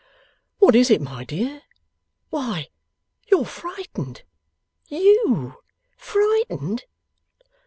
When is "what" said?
0.57-0.75